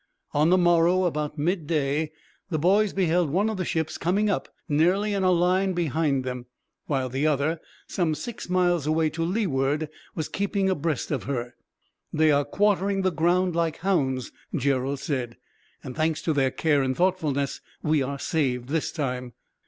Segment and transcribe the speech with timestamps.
[0.33, 2.11] On the morrow, about midday,
[2.49, 6.47] the boys beheld one of the ships coming up, nearly in a line behind them;
[6.87, 11.53] while the other, some six miles away to leeward, was keeping abreast of her.
[12.11, 15.37] "They are quartering the ground, like hounds," Gerald said;
[15.83, 19.33] "and, thanks to their care and thoughtfulness, we are saved, this time."